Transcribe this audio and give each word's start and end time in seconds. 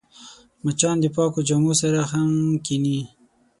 مچان 0.63 0.95
د 1.01 1.05
پاکو 1.15 1.39
جامو 1.47 1.73
سره 1.81 1.99
هم 2.11 2.29
کښېني 2.65 2.99